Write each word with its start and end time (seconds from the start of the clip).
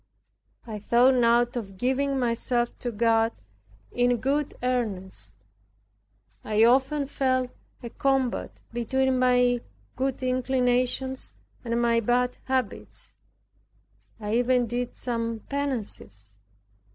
I 0.65 0.79
thought 0.79 1.13
now 1.13 1.41
of 1.43 1.77
giving 1.77 2.17
myself 2.17 2.75
to 2.79 2.91
God 2.91 3.33
in 3.91 4.17
good 4.17 4.55
earnest. 4.63 5.31
I 6.43 6.63
often 6.63 7.05
felt 7.05 7.51
a 7.83 7.91
combat 7.91 8.63
between 8.73 9.19
my 9.19 9.61
good 9.95 10.23
inclinations 10.23 11.35
and 11.63 11.79
my 11.79 11.99
bad 11.99 12.39
habits. 12.45 13.13
I 14.19 14.37
even 14.37 14.65
did 14.65 14.97
some 14.97 15.41
penances. 15.47 16.39